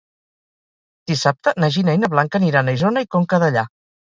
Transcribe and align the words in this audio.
Dissabte 1.11 1.53
na 1.65 1.69
Gina 1.77 1.97
i 1.99 2.01
na 2.05 2.11
Blanca 2.17 2.41
aniran 2.43 2.73
a 2.73 2.77
Isona 2.79 3.07
i 3.07 3.11
Conca 3.17 3.45
Dellà. 3.45 3.69